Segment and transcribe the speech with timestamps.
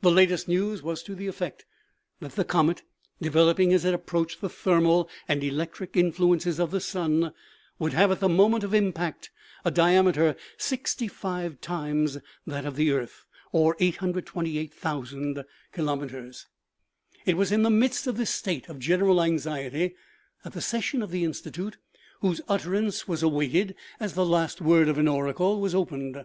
[0.00, 1.66] The latest news was to the effect
[2.18, 2.82] that the comet,
[3.20, 7.32] developing, as it approached the thermal and electric influences of the sun,
[7.78, 9.30] would have at the moment of impact
[9.64, 16.46] a diameter sixty five times that of the earth, or 828,000 kilometers.
[16.48, 17.20] OMEGA.
[17.20, 19.94] 39 It was in the midst of this state of general anxiety
[20.42, 21.78] that the session of the Institute,
[22.20, 26.18] whose utterance was awaited as the last word of an oracle, was opened.